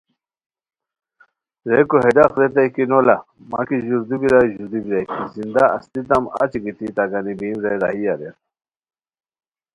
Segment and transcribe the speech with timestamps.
[1.69, 3.15] ریکو ہے ڈاق ریتائے کی نولا
[3.49, 7.73] مہ کی ژوردو بیرانی ژوردو بیرانی، کی زندہ استیتام اچی گیتی تہ گانی بیم رے
[7.81, 8.35] راہی اریر